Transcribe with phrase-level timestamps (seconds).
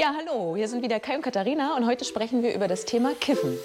[0.00, 3.14] Ja, hallo, hier sind wieder Kai und Katharina und heute sprechen wir über das Thema
[3.18, 3.58] Kiffen.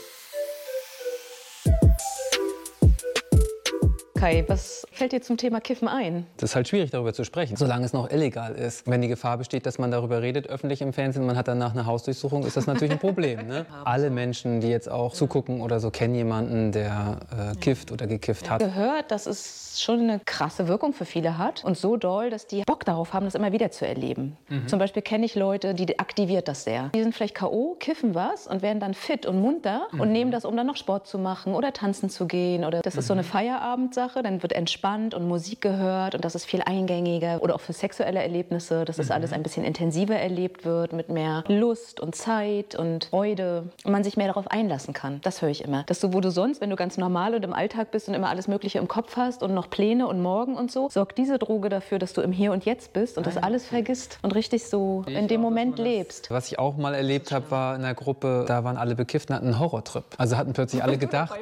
[4.24, 6.26] Kai, was fällt dir zum Thema Kiffen ein?
[6.38, 8.90] Das ist halt schwierig, darüber zu sprechen, solange es noch illegal ist.
[8.90, 11.86] Wenn die Gefahr besteht, dass man darüber redet, öffentlich im Fernsehen, man hat danach eine
[11.86, 13.46] Hausdurchsuchung, ist das natürlich ein Problem.
[13.46, 13.66] Ne?
[13.84, 17.20] Alle Menschen, die jetzt auch zugucken oder so, kennen jemanden, der
[17.54, 18.60] äh, kifft oder gekifft hat.
[18.60, 22.64] Gehört, dass es schon eine krasse Wirkung für viele hat und so doll, dass die
[22.64, 24.38] Bock darauf haben, das immer wieder zu erleben.
[24.50, 24.68] Mhm.
[24.68, 26.90] Zum Beispiel kenne ich Leute, die aktiviert das sehr.
[26.96, 30.02] Die sind vielleicht K.O., kiffen was und werden dann fit und munter mhm.
[30.02, 32.64] und nehmen das, um dann noch Sport zu machen oder tanzen zu gehen.
[32.64, 33.28] Oder das ist so eine mhm.
[33.28, 34.24] Feierabendsache Sache.
[34.24, 37.42] Dann wird entspannt und Musik gehört und das ist viel eingängiger.
[37.42, 39.14] Oder auch für sexuelle Erlebnisse, dass das mhm.
[39.14, 44.04] alles ein bisschen intensiver erlebt wird, mit mehr Lust und Zeit und Freude und man
[44.04, 45.20] sich mehr darauf einlassen kann.
[45.24, 45.84] Das höre ich immer.
[45.84, 48.30] Dass du, wo du sonst, wenn du ganz normal und im Alltag bist und immer
[48.30, 51.70] alles Mögliche im Kopf hast und noch Pläne und morgen und so, sorgt diese Droge
[51.70, 55.04] dafür, dass du im Hier und Jetzt bist und das alles vergisst und richtig so
[55.08, 56.30] ich in dem Moment lebst.
[56.30, 59.36] Was ich auch mal erlebt habe, war in einer Gruppe, da waren alle bekifft und
[59.36, 60.04] hatten einen Horrortrip.
[60.18, 61.34] Also hatten plötzlich alle gedacht.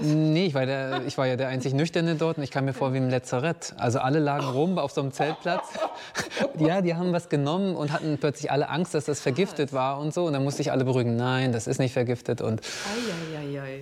[0.00, 2.72] Nee, ich war, der, ich war ja der einzig Nüchterne dort und ich kam mir
[2.72, 3.74] vor wie im Lazarett.
[3.78, 5.66] Also alle lagen rum auf so einem Zeltplatz.
[6.58, 10.12] ja, die haben was genommen und hatten plötzlich alle Angst, dass das vergiftet war und
[10.12, 10.24] so.
[10.24, 12.40] Und dann musste ich alle beruhigen, nein, das ist nicht vergiftet.
[12.40, 12.60] Und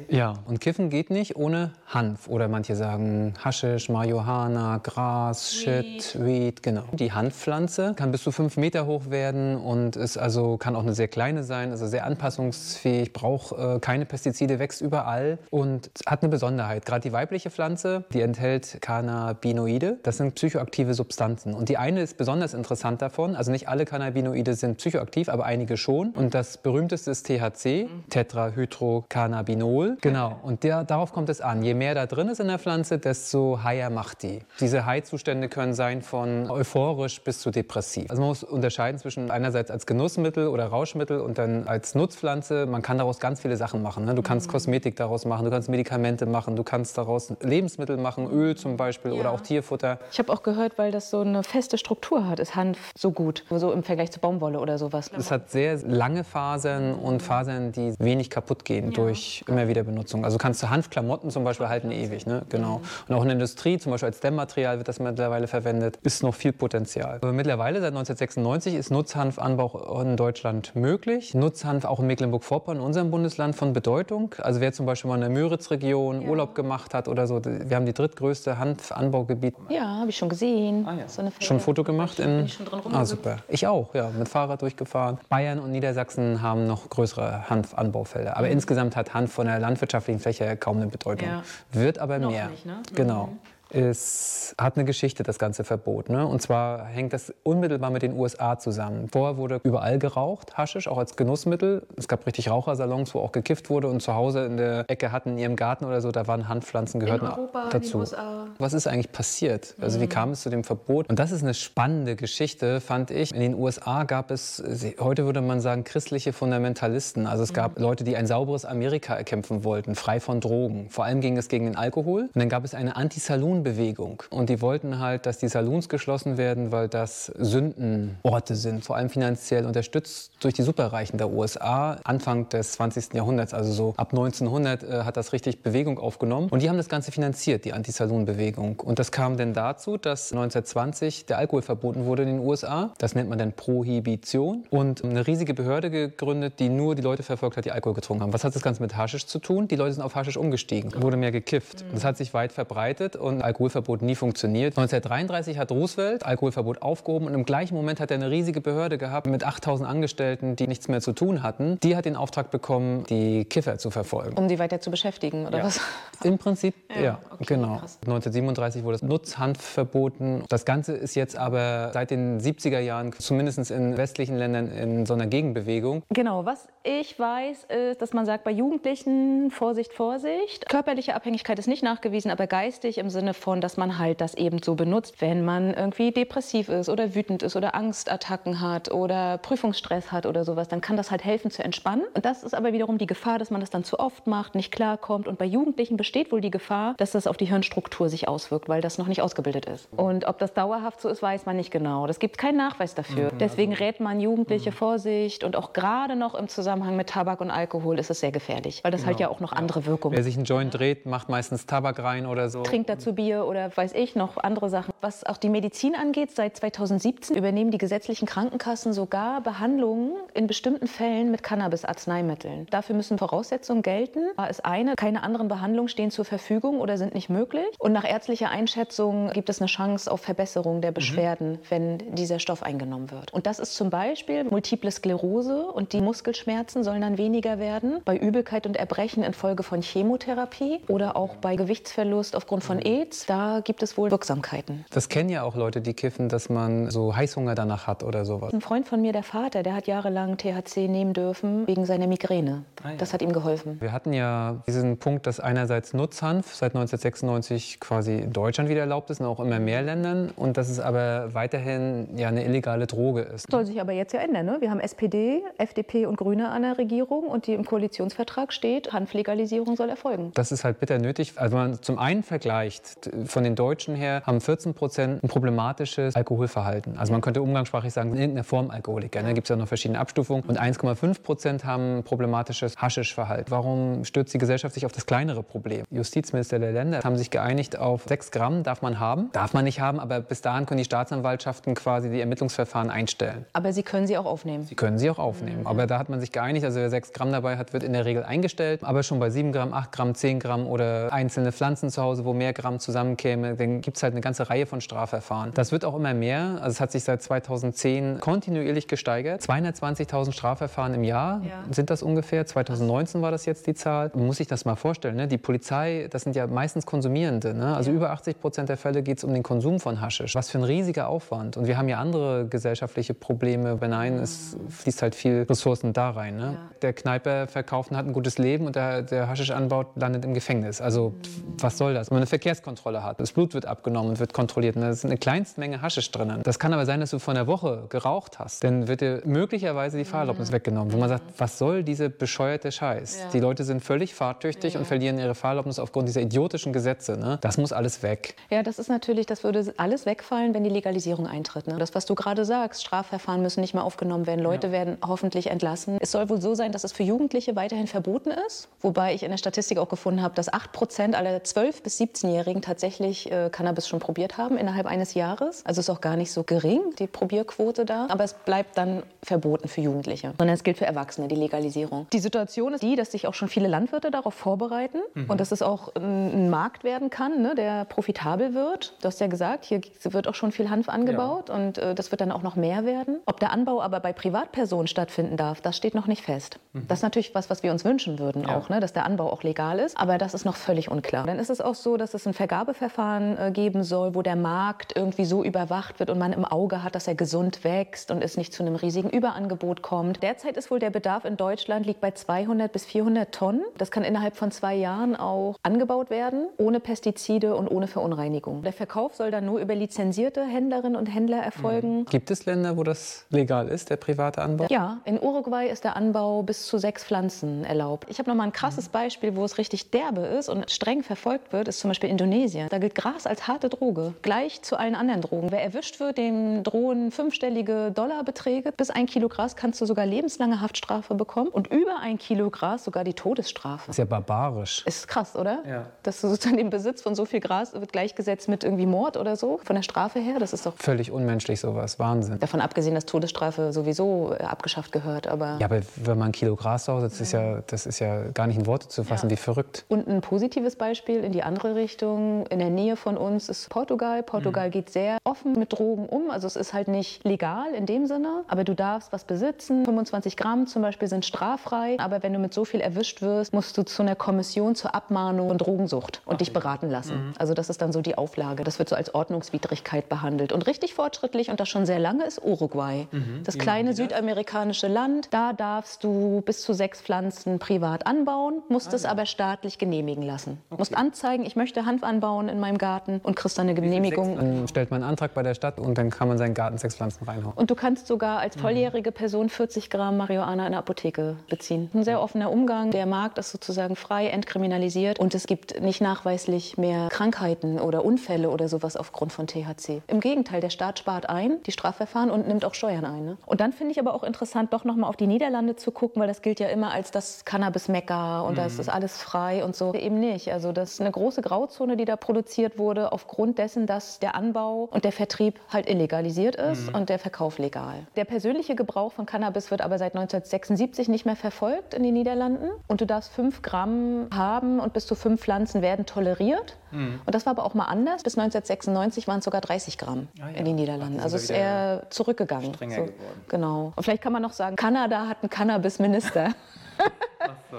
[0.09, 2.29] ja, und Kiffen geht nicht ohne Hanf.
[2.29, 6.85] Oder manche sagen Haschisch, Marihuana, Gras, Shit, Weed, genau.
[6.93, 10.95] Die Hanfpflanze kann bis zu fünf Meter hoch werden und ist also, kann auch eine
[10.95, 16.31] sehr kleine sein, also sehr anpassungsfähig, braucht äh, keine Pestizide, wächst überall und hat eine
[16.31, 16.87] Besonderheit.
[16.87, 19.99] Gerade die weibliche Pflanze, die enthält Cannabinoide.
[20.03, 21.55] Das sind psychoaktive Substanzen.
[21.55, 23.37] Und die eine ist besonders interessant davon.
[23.37, 26.11] Also nicht alle Cannabinoide sind psychoaktiv, aber einige schon.
[26.11, 29.99] Und das berühmteste ist THC, Tetrahydrocannabinol.
[30.01, 30.39] Genau.
[30.43, 31.63] Und der, darauf kommt es an.
[31.63, 34.41] Je mehr da drin ist in der Pflanze, desto higher macht die.
[34.61, 36.51] Diese High-Zustände können sein von
[36.81, 38.11] euphorisch bis zu depressiv.
[38.11, 42.67] Also man muss unterscheiden zwischen einerseits als Genussmittel oder Rauschmittel und dann als Nutzpflanze.
[42.67, 44.05] Man kann daraus ganz viele Sachen machen.
[44.05, 44.15] Ne?
[44.15, 44.53] Du kannst mhm.
[44.53, 49.13] Kosmetik daraus machen, du kannst Medikamente machen, du kannst daraus Lebensmittel machen, Öl zum Beispiel
[49.13, 49.21] ja.
[49.21, 49.99] oder auch Tierfutter.
[50.13, 53.45] Ich habe auch gehört, weil das so eine feste Struktur hat, ist Hanf so gut,
[53.51, 55.11] so im Vergleich zu Baumwolle oder sowas.
[55.17, 58.91] Es hat sehr lange Fasern und Fasern, die wenig kaputt gehen ja.
[58.93, 60.25] durch immer wieder Benutzung.
[60.25, 62.43] Also kannst du Hanfklamotten zum Beispiel halten ewig, ne?
[62.49, 62.79] genau.
[62.79, 62.85] Mhm.
[63.09, 66.35] Und auch in der Industrie, zum Beispiel als Dämmmaterial wird das mittlerweile verwendet, ist noch
[66.35, 66.70] viel Potenzial.
[66.75, 71.35] Aber mittlerweile, seit 1996, ist Nutzhanfanbau in Deutschland möglich.
[71.35, 74.35] Nutzhanf auch in Mecklenburg-Vorpommern, in unserem Bundesland, von Bedeutung.
[74.39, 76.29] Also wer zum Beispiel mal in der Müritz-Region ja.
[76.29, 79.55] Urlaub gemacht hat oder so, wir haben die drittgrößte Hanfanbaugebiet.
[79.69, 80.87] Ja, habe ich schon gesehen.
[80.87, 81.09] Ah, ja.
[81.09, 82.19] so schon ein Foto gemacht?
[82.19, 83.39] In, bin ich schon drin ah, super.
[83.49, 85.19] Ich auch, ja, mit Fahrrad durchgefahren.
[85.29, 88.37] Bayern und Niedersachsen haben noch größere Hanfanbaufelder.
[88.37, 88.53] Aber mhm.
[88.53, 91.29] insgesamt hat Hanf von der landwirtschaftlichen Fläche kaum eine Bedeutung.
[91.29, 91.43] Ja.
[91.73, 92.49] Wird aber noch mehr.
[92.49, 92.83] Nicht, ne?
[92.95, 93.27] Genau.
[93.27, 93.39] Mhm.
[93.71, 96.09] Es hat eine Geschichte, das ganze Verbot.
[96.09, 96.27] Ne?
[96.27, 99.09] Und zwar hängt das unmittelbar mit den USA zusammen.
[99.11, 101.87] Vorher wurde überall geraucht, Haschisch, auch als Genussmittel.
[101.97, 103.89] Es gab richtig Rauchersalons, wo auch gekifft wurde.
[103.89, 107.01] Und zu Hause in der Ecke hatten, in ihrem Garten oder so, da waren Handpflanzen,
[107.01, 107.79] gehörten in Europa, dazu.
[107.79, 108.47] In den USA.
[108.59, 109.75] Was ist eigentlich passiert?
[109.81, 110.03] Also mhm.
[110.03, 111.09] wie kam es zu dem Verbot?
[111.09, 113.33] Und das ist eine spannende Geschichte, fand ich.
[113.33, 114.63] In den USA gab es,
[114.99, 117.27] heute würde man sagen, christliche Fundamentalisten.
[117.27, 117.85] Also es gab mhm.
[117.85, 120.89] Leute, die ein sauberes Amerika erkämpfen wollten, frei von Drogen.
[120.91, 122.23] Vor allem ging es gegen den Alkohol.
[122.23, 124.23] Und dann gab es eine Anti-Saloon Saloon-Bewegung.
[124.31, 129.11] Und die wollten halt, dass die Saloons geschlossen werden, weil das Sündenorte sind, vor allem
[129.11, 131.99] finanziell unterstützt durch die Superreichen der USA.
[132.05, 133.15] Anfang des 20.
[133.15, 136.49] Jahrhunderts, also so ab 1900, äh, hat das richtig Bewegung aufgenommen.
[136.51, 138.81] Und die haben das Ganze finanziert, die Anti-Saloon-Bewegung.
[138.81, 142.93] Und das kam dann dazu, dass 1920 der Alkohol verboten wurde in den USA.
[142.99, 144.65] Das nennt man dann Prohibition.
[144.71, 148.33] Und eine riesige Behörde gegründet, die nur die Leute verfolgt hat, die Alkohol getrunken haben.
[148.33, 149.69] Was hat das Ganze mit Haschisch zu tun?
[149.69, 151.85] Die Leute sind auf Haschisch umgestiegen, wurde mehr gekifft.
[151.93, 154.79] Das hat sich weit verbreitet und Alkoholverbot nie funktioniert.
[154.79, 159.27] 1933 hat Roosevelt Alkoholverbot aufgehoben und im gleichen Moment hat er eine riesige Behörde gehabt
[159.27, 161.81] mit 8000 Angestellten, die nichts mehr zu tun hatten.
[161.83, 164.39] Die hat den Auftrag bekommen, die Kiffer zu verfolgen.
[164.39, 165.65] Um die weiter zu beschäftigen, oder ja.
[165.65, 165.81] was?
[166.23, 167.79] Im Prinzip, ja, ja okay, genau.
[167.79, 167.99] Krass.
[168.03, 170.45] 1937 wurde das Nutzhanf verboten.
[170.49, 175.15] Das Ganze ist jetzt aber seit den 70er Jahren, zumindest in westlichen Ländern, in so
[175.15, 176.03] einer Gegenbewegung.
[176.11, 180.69] Genau, was ich weiß, ist, dass man sagt, bei Jugendlichen Vorsicht, Vorsicht.
[180.69, 184.63] Körperliche Abhängigkeit ist nicht nachgewiesen, aber geistig im Sinne von, dass man halt das eben
[184.63, 190.13] so benutzt, wenn man irgendwie depressiv ist oder wütend ist oder Angstattacken hat oder Prüfungsstress
[190.13, 192.05] hat oder sowas, dann kann das halt helfen zu entspannen.
[192.15, 194.73] Und das ist aber wiederum die Gefahr, dass man das dann zu oft macht, nicht
[194.73, 195.27] klarkommt.
[195.27, 198.81] Und bei Jugendlichen besteht wohl die Gefahr, dass das auf die Hirnstruktur sich auswirkt, weil
[198.81, 199.89] das noch nicht ausgebildet ist.
[199.97, 202.07] Und ob das dauerhaft so ist, weiß man nicht genau.
[202.07, 203.33] Das gibt keinen Nachweis dafür.
[203.33, 203.39] Mhm.
[203.39, 204.75] Deswegen rät man Jugendliche mhm.
[204.75, 208.85] Vorsicht und auch gerade noch im Zusammenhang mit Tabak und Alkohol ist es sehr gefährlich,
[208.85, 209.09] weil das genau.
[209.09, 210.17] halt ja auch noch andere Wirkungen.
[210.17, 212.63] Wer sich einen Joint dreht, macht meistens Tabak rein oder so.
[212.63, 214.95] Trinkt dazu Bier Bier oder weiß ich noch andere Sachen.
[215.03, 220.87] Was auch die Medizin angeht, seit 2017 übernehmen die gesetzlichen Krankenkassen sogar Behandlungen in bestimmten
[220.87, 222.67] Fällen mit Cannabis-Arzneimitteln.
[222.71, 224.21] Dafür müssen Voraussetzungen gelten.
[224.39, 227.67] Da ist eine, keine anderen Behandlungen stehen zur Verfügung oder sind nicht möglich.
[227.79, 231.59] Und nach ärztlicher Einschätzung gibt es eine Chance auf Verbesserung der Beschwerden, mhm.
[231.69, 233.35] wenn dieser Stoff eingenommen wird.
[233.35, 238.01] Und das ist zum Beispiel Multiple Sklerose und die Muskelschmerzen sollen dann weniger werden.
[238.07, 243.61] Bei Übelkeit und Erbrechen infolge von Chemotherapie oder auch bei Gewichtsverlust aufgrund von AIDS, da
[243.63, 244.85] gibt es wohl Wirksamkeiten.
[244.91, 248.53] Das kennen ja auch Leute, die kiffen, dass man so Heißhunger danach hat oder sowas.
[248.53, 252.65] Ein Freund von mir, der Vater, der hat jahrelang THC nehmen dürfen wegen seiner Migräne.
[252.83, 252.97] Ah, ja.
[252.97, 253.81] Das hat ihm geholfen.
[253.81, 259.11] Wir hatten ja diesen Punkt, dass einerseits Nutzhanf seit 1996 quasi in Deutschland wieder erlaubt
[259.11, 263.23] ist und auch immer mehr Ländern und dass es aber weiterhin ja eine illegale Droge
[263.23, 263.51] ist.
[263.51, 264.47] Soll sich aber jetzt ja ändern.
[264.47, 264.57] Ne?
[264.61, 269.77] Wir haben SPD, FDP und Grüne an der Regierung und die im Koalitionsvertrag steht, Hanflegalisierung
[269.77, 270.33] soll erfolgen.
[270.35, 271.35] Das ist halt bitter nötig.
[271.37, 276.15] Also wenn man zum einen vergleicht, von den Deutschen her haben 14 Prozent ein problematisches
[276.17, 276.99] Alkoholverhalten.
[276.99, 279.21] Also man könnte umgangssprachlich sagen, in irgendeiner Form Alkoholiker.
[279.21, 279.35] Da ne?
[279.35, 280.45] gibt es ja noch verschiedene Abstufungen.
[280.45, 283.51] Und 1,5 Prozent haben ein problematisches Haschischverhalten.
[283.51, 285.85] Warum stürzt die Gesellschaft sich auf das kleinere Problem?
[285.91, 289.31] Justizminister der Länder haben sich geeinigt auf 6 Gramm darf man haben.
[289.33, 293.47] Darf man nicht haben, aber bis dahin können die Staatsanwaltschaften quasi die Ermittlungsverfahren einstellen.
[293.53, 294.65] Aber sie können sie auch aufnehmen?
[294.65, 295.61] Sie können sie auch aufnehmen.
[295.61, 295.67] Mhm.
[295.67, 298.05] Aber da hat man sich geeinigt, also wer 6 Gramm dabei hat, wird in der
[298.05, 298.85] Regel eingestellt.
[298.85, 302.33] Aber schon bei 7 Gramm, 8 Gramm, 10 Gramm oder einzelne Pflanzen zu Hause, wo
[302.33, 305.53] mehr Gramm zusammenkäme, dann gibt es halt eine ganze Reihe von Strafverfahren.
[305.55, 306.59] Das wird auch immer mehr.
[306.61, 309.41] Also es hat sich seit 2010 kontinuierlich gesteigert.
[309.43, 311.65] 220.000 Strafverfahren im Jahr ja.
[311.71, 312.47] sind das ungefähr.
[312.47, 314.11] 2019 war das jetzt die Zahl.
[314.15, 315.17] Man muss sich das mal vorstellen.
[315.17, 315.29] Ne?
[315.29, 317.55] Die Polizei, das sind ja meistens Konsumierende.
[317.55, 317.75] Ne?
[317.75, 317.97] Also ja.
[317.97, 320.35] über 80 Prozent der Fälle geht es um den Konsum von Haschisch.
[320.35, 321.57] Was für ein riesiger Aufwand.
[321.57, 323.79] Und wir haben ja andere gesellschaftliche Probleme.
[323.81, 326.37] Nein, es fließt halt viel Ressourcen da rein.
[326.37, 326.43] Ne?
[326.43, 326.71] Ja.
[326.83, 330.35] Der Kneiper verkauft und hat ein gutes Leben und der, der Haschisch anbaut, landet im
[330.35, 330.81] Gefängnis.
[330.81, 331.15] Also
[331.59, 332.11] was soll das?
[332.11, 334.77] Wenn man eine Verkehrskontrolle hat, das Blut wird abgenommen und wird kontrolliert.
[334.77, 336.43] Und da ist eine kleinste Menge Haschisch drinnen.
[336.43, 338.65] Das kann aber sein, dass du vor einer Woche geraucht hast.
[338.65, 340.55] Dann wird dir möglicherweise die Fahrerlaubnis mhm.
[340.55, 340.93] weggenommen.
[340.93, 343.21] Wo man sagt, was soll diese bescheuerte Scheiß?
[343.21, 343.29] Ja.
[343.33, 344.81] Die Leute sind völlig fahrtüchtig ja.
[344.81, 347.17] und verlieren ihre Fahrerlaubnis aufgrund dieser idiotischen Gesetze.
[347.17, 347.39] Ne?
[347.41, 348.37] Das muss alles weg.
[348.51, 351.67] Ja, das ist natürlich, das würde alles wegfallen, wenn die Legalisierung eintritt.
[351.67, 351.79] Ne?
[351.79, 354.41] Das, was du gerade sagst, Strafverfahren müssen nicht mehr aufgenommen werden.
[354.41, 354.73] Leute ja.
[354.73, 355.99] werden hoffentlich entlassen.
[356.01, 358.69] Es soll wohl so sein, dass es für Jugendliche weiterhin verboten ist.
[358.81, 362.63] Wobei ich in der Statistik auch gefunden habe, dass 8 Prozent aller 12- bis 17-Jährigen
[362.71, 365.67] tatsächlich äh, Cannabis schon probiert haben innerhalb eines Jahres.
[365.67, 368.07] Also ist auch gar nicht so gering, die Probierquote da.
[368.09, 370.35] Aber es bleibt dann verboten für Jugendliche.
[370.39, 372.07] Sondern es gilt für Erwachsene, die Legalisierung.
[372.13, 375.29] Die Situation ist die, dass sich auch schon viele Landwirte darauf vorbereiten mhm.
[375.29, 378.95] und dass es auch ein, Markt werden kann, ne, der profitabel wird.
[379.01, 381.55] Du hast ja gesagt, hier wird auch schon viel Hanf angebaut ja.
[381.55, 383.21] und äh, das wird dann auch noch mehr werden.
[383.27, 386.59] Ob der Anbau aber bei Privatpersonen stattfinden darf, das steht noch nicht fest.
[386.73, 386.87] Mhm.
[386.89, 388.57] Das ist natürlich was, was wir uns wünschen würden ja.
[388.57, 389.99] auch, ne, dass der Anbau auch legal ist.
[389.99, 391.27] Aber das ist noch völlig unklar.
[391.27, 394.95] Dann ist es auch so, dass es ein Vergabeverfahren äh, geben soll, wo der Markt
[394.95, 398.37] irgendwie so überwacht wird und man im Auge hat, dass er gesund wächst und es
[398.37, 400.23] nicht zu einem riesigen Überangebot kommt.
[400.23, 403.63] Derzeit ist wohl der Bedarf in Deutschland liegt bei 200 bis 400 Tonnen.
[403.79, 408.63] Das kann innerhalb von zwei Jahren auch angebaut werden, ohne Pestizide und ohne Verunreinigung.
[408.63, 412.01] Der Verkauf soll dann nur über lizenzierte Händlerinnen und Händler erfolgen.
[412.01, 412.05] Mhm.
[412.07, 414.67] Gibt es Länder, wo das legal ist, der private Anbau?
[414.69, 418.09] Ja, in Uruguay ist der Anbau bis zu sechs Pflanzen erlaubt.
[418.11, 418.93] Ich habe noch mal ein krasses mhm.
[418.93, 422.50] Beispiel, wo es richtig derbe ist und streng verfolgt wird, ist zum Beispiel Indonesien.
[422.69, 425.51] Da gilt Gras als harte Droge, gleich zu allen anderen Drogen.
[425.51, 428.73] Wer erwischt wird, dem drohen fünfstellige Dollarbeträge.
[428.73, 432.85] Bis ein Kilo Gras kannst du sogar lebenslange Haftstrafe bekommen und über ein Kilo Gras
[432.85, 433.85] sogar die Todesstrafe.
[433.87, 434.85] Das ist ja barbarisch.
[434.87, 435.63] Ist krass, oder?
[435.69, 435.87] Ja.
[436.03, 439.37] Dass du sozusagen den Besitz von so viel Gras wird gleichgesetzt mit irgendwie Mord oder
[439.37, 440.39] so von der Strafe her.
[440.39, 441.99] Das ist doch völlig unmenschlich sowas.
[441.99, 442.39] Wahnsinn.
[442.39, 446.57] Davon abgesehen, dass Todesstrafe sowieso äh, abgeschafft gehört, aber ja, aber wenn man ein Kilo
[446.57, 449.33] Gras saugt, das ist ja das ist ja gar nicht in Worte zu fassen, ja.
[449.33, 449.85] wie verrückt.
[449.89, 454.23] Und ein positives Beispiel in die andere Richtung in der Nähe von uns ist Portugal.
[454.23, 454.73] Portugal mhm.
[454.73, 456.31] geht sehr offen mit Drogen um.
[456.31, 459.85] Also es ist halt nicht legal in dem Sinne, aber du darfst was besitzen.
[459.85, 461.97] 25 Gramm zum Beispiel sind straffrei.
[461.99, 465.49] Aber wenn du mit so viel erwischt wirst, musst du zu einer Kommission zur Abmahnung
[465.49, 466.45] von Drogensucht und okay.
[466.45, 467.29] dich beraten lassen.
[467.29, 467.33] Mhm.
[467.39, 468.65] Also das ist dann so die Auflage.
[468.65, 470.53] Das wird so als Ordnungswidrigkeit behandelt.
[470.53, 473.07] Und richtig fortschrittlich und das schon sehr lange ist Uruguay.
[473.11, 473.43] Mhm.
[473.45, 475.29] Das kleine südamerikanische Land.
[475.31, 479.11] Da darfst du bis zu sechs Pflanzen privat anbauen, musst ah, es ja.
[479.11, 480.59] aber staatlich genehmigen lassen.
[480.71, 480.79] Okay.
[480.79, 484.37] Musst anzeigen, ich möchte Hanf anbauen in meinem Garten und kriegst dann eine Genehmigung.
[484.37, 486.97] Dann stellt man einen Antrag bei der Stadt und dann kann man seinen Garten sechs
[486.97, 487.55] Pflanzen reinhauen.
[487.57, 488.61] Und du kannst sogar als mhm.
[488.61, 491.91] volljährige Person 40 Gramm Marihuana in der Apotheke beziehen.
[491.95, 492.91] Ein sehr offener Umgang.
[492.91, 498.51] Der Markt ist sozusagen frei, entkriminalisiert und es gibt nicht nachweislich mehr Krankheiten oder Unfälle
[498.51, 500.03] oder sowas aufgrund von THC.
[500.07, 503.25] Im Gegenteil, der Staat spart ein, die Strafverfahren und nimmt auch Steuern ein.
[503.25, 503.37] Ne?
[503.47, 506.21] Und dann finde ich aber auch interessant, doch noch mal auf die Niederlande zu gucken,
[506.21, 508.57] weil das gilt ja immer als das Cannabis-Mekka und mhm.
[508.57, 509.95] das ist alles frei und so.
[509.95, 510.53] Eben nicht.
[510.53, 514.89] Also das ist eine große Grauzone, die da produziert wurde, aufgrund dessen, dass der Anbau
[514.91, 516.95] und der Vertrieb halt illegalisiert ist mhm.
[516.95, 518.07] und der Verkauf legal.
[518.17, 522.71] Der persönliche Gebrauch von Cannabis wird aber seit 1976 nicht mehr verfolgt in den Niederlanden.
[522.89, 526.77] Und du darfst fünf Gramm haben und bis zu fünf Pflanzen werden toleriert.
[526.91, 527.21] Mhm.
[527.25, 528.23] Und das war aber auch mal anders.
[528.23, 530.59] Bis 1996 waren es sogar 30 Gramm ah, ja.
[530.59, 531.19] in den Niederlanden.
[531.21, 532.75] Ach, also ist eher zurückgegangen.
[532.75, 533.45] Strenger so, geworden.
[533.49, 533.93] Genau.
[533.95, 536.55] Und vielleicht kann man noch sagen, Kanada hat einen Cannabisminister.
[537.71, 537.79] So.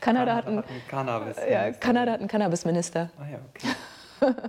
[0.00, 1.36] Kanada, hat einen, Cannabis.
[1.50, 3.10] Ja, Kanada hat einen Cannabisminister.
[3.18, 3.68] Ah ja, okay.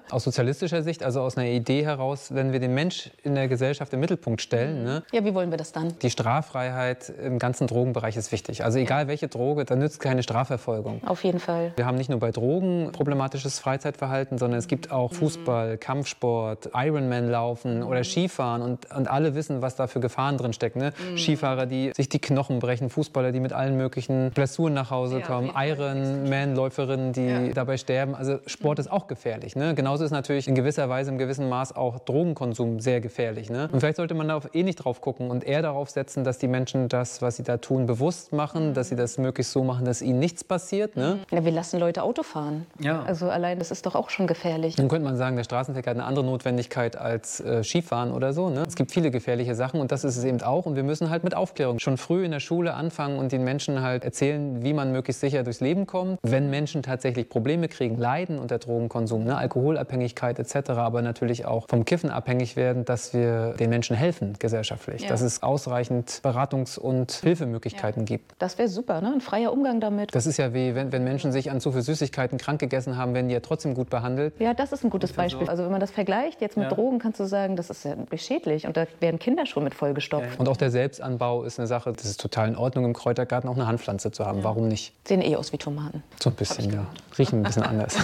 [0.09, 3.93] Aus sozialistischer Sicht, also aus einer Idee heraus, wenn wir den Mensch in der Gesellschaft
[3.93, 4.83] im Mittelpunkt stellen.
[4.83, 5.03] Ne?
[5.11, 5.97] Ja, wie wollen wir das dann?
[6.01, 8.63] Die Straffreiheit im ganzen Drogenbereich ist wichtig.
[8.63, 11.01] Also egal welche Droge, da nützt keine Strafverfolgung.
[11.05, 11.73] Auf jeden Fall.
[11.75, 17.83] Wir haben nicht nur bei Drogen problematisches Freizeitverhalten, sondern es gibt auch Fußball, Kampfsport, Ironman-Laufen
[17.83, 20.79] oder Skifahren und, und alle wissen, was da für Gefahren drin stecken.
[20.79, 20.93] Ne?
[21.11, 21.17] Mhm.
[21.17, 25.51] Skifahrer, die sich die Knochen brechen, Fußballer, die mit allen möglichen Blessuren nach Hause kommen,
[25.55, 28.15] Ironman-Läuferinnen, die dabei sterben.
[28.15, 29.55] Also Sport ist auch gefährlich.
[29.55, 29.62] Ne?
[29.75, 33.49] Genauso ist natürlich in gewisser Weise, im gewissen Maß auch Drogenkonsum sehr gefährlich.
[33.49, 33.69] Ne?
[33.71, 36.47] Und vielleicht sollte man da eh nicht drauf gucken und eher darauf setzen, dass die
[36.47, 40.01] Menschen das, was sie da tun, bewusst machen, dass sie das möglichst so machen, dass
[40.01, 40.97] ihnen nichts passiert.
[40.97, 41.19] Ne?
[41.31, 42.65] Ja, wir lassen Leute Auto fahren.
[42.79, 43.03] Ja.
[43.03, 44.75] Also allein das ist doch auch schon gefährlich.
[44.75, 48.49] Dann könnte man sagen, der Straßenverkehr hat eine andere Notwendigkeit als äh, Skifahren oder so.
[48.49, 48.63] Ne?
[48.67, 50.65] Es gibt viele gefährliche Sachen und das ist es eben auch.
[50.65, 53.81] Und wir müssen halt mit Aufklärung schon früh in der Schule anfangen und den Menschen
[53.81, 56.19] halt erzählen, wie man möglichst sicher durchs Leben kommt.
[56.23, 59.37] Wenn Menschen tatsächlich Probleme kriegen, leiden unter Drogenkonsum, ne?
[59.53, 65.03] Alkoholabhängigkeit etc., aber natürlich auch vom Kiffen abhängig werden, dass wir den Menschen helfen gesellschaftlich,
[65.03, 65.09] ja.
[65.09, 68.05] dass es ausreichend Beratungs- und Hilfemöglichkeiten ja.
[68.05, 68.33] gibt.
[68.39, 69.13] Das wäre super, ne?
[69.13, 70.15] ein freier Umgang damit.
[70.15, 73.13] Das ist ja wie, wenn, wenn Menschen sich an zu viel Süßigkeiten krank gegessen haben,
[73.13, 74.33] werden die ja trotzdem gut behandelt.
[74.39, 75.47] Ja, das ist ein gutes Beispiel.
[75.49, 76.73] Also wenn man das vergleicht jetzt mit ja.
[76.73, 80.39] Drogen, kannst du sagen, das ist ja schädlich und da werden Kinder schon mit vollgestopft.
[80.39, 83.55] Und auch der Selbstanbau ist eine Sache, das ist total in Ordnung im Kräutergarten auch
[83.55, 84.43] eine Handpflanze zu haben.
[84.43, 84.93] Warum nicht?
[85.07, 86.03] Sehen eh aus wie Tomaten.
[86.21, 86.85] So ein bisschen, ja.
[87.17, 87.97] Riechen ein bisschen anders.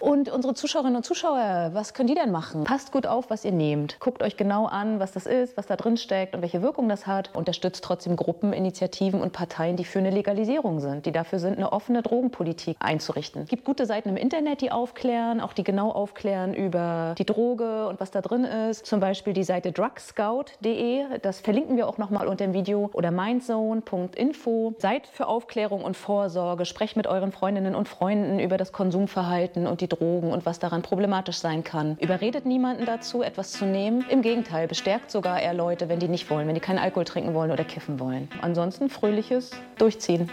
[0.00, 2.64] Und unsere Zuschauerinnen und Zuschauer, was können die denn machen?
[2.64, 4.00] Passt gut auf, was ihr nehmt.
[4.00, 7.06] Guckt euch genau an, was das ist, was da drin steckt und welche Wirkung das
[7.06, 7.30] hat.
[7.32, 11.72] Unterstützt trotzdem Gruppen, Initiativen und Parteien, die für eine Legalisierung sind, die dafür sind, eine
[11.72, 13.42] offene Drogenpolitik einzurichten.
[13.42, 17.86] Es gibt gute Seiten im Internet, die aufklären, auch die genau aufklären über die Droge
[17.86, 18.84] und was da drin ist.
[18.84, 24.74] Zum Beispiel die Seite drugscout.de, das verlinken wir auch nochmal unter dem Video, oder mindzone.info.
[24.78, 29.80] Seid für Aufklärung und Vorsorge, sprecht mit euren Freundinnen und Freunden über das Konsumverhalten und
[29.80, 29.86] die
[30.22, 31.96] Drogen und was daran problematisch sein kann.
[32.00, 34.04] Überredet niemanden dazu, etwas zu nehmen.
[34.08, 37.34] Im Gegenteil, bestärkt sogar eher Leute, wenn die nicht wollen, wenn die keinen Alkohol trinken
[37.34, 38.28] wollen oder kiffen wollen.
[38.40, 40.30] Ansonsten fröhliches Durchziehen.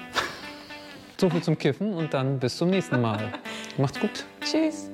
[1.17, 3.34] So viel zum Kiffen und dann bis zum nächsten Mal.
[3.77, 4.25] Macht's gut.
[4.41, 4.89] Tschüss.